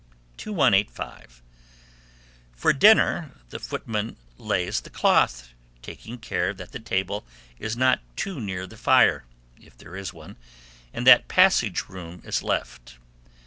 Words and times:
2185. 0.37 1.43
For 2.55 2.73
dinner, 2.73 3.33
the 3.51 3.59
footman 3.59 4.15
lays 4.39 4.81
the 4.81 4.89
cloth, 4.89 5.49
taking 5.83 6.17
care 6.17 6.55
that 6.55 6.71
the 6.71 6.79
table 6.79 7.23
is 7.59 7.77
not 7.77 7.99
too 8.17 8.39
near 8.41 8.65
the 8.65 8.77
fire, 8.77 9.25
if 9.61 9.77
there 9.77 9.95
is 9.95 10.11
one, 10.11 10.37
and 10.91 11.05
that 11.05 11.27
passage 11.27 11.83
room 11.87 12.23
is 12.25 12.41
left. 12.41 12.97